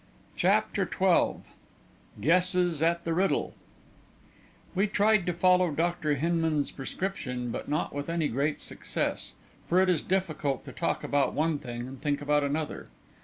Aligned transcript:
CHAPTER 0.35 0.89
XII 0.91 1.43
GUESSES 2.21 2.81
AT 2.81 3.03
THE 3.03 3.13
RIDDLE 3.13 3.53
We 4.73 4.87
tried 4.87 5.27
to 5.27 5.33
follow 5.33 5.69
Dr. 5.69 6.15
Hinman's 6.15 6.71
prescription, 6.71 7.51
but 7.51 7.69
not 7.69 7.93
with 7.93 8.09
any 8.09 8.27
great 8.27 8.59
success, 8.59 9.33
for 9.69 9.79
it 9.79 9.89
is 9.89 10.01
difficult 10.01 10.65
to 10.65 10.71
talk 10.71 11.03
about 11.03 11.35
one 11.35 11.59
thing 11.59 11.87
and 11.87 12.01
think 12.01 12.19
about 12.19 12.43
another. 12.43 12.87